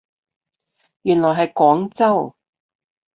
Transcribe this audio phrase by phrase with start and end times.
[1.03, 2.35] 原來係廣州